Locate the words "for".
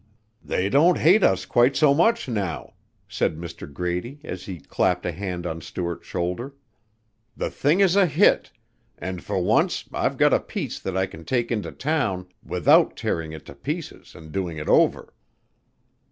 9.23-9.37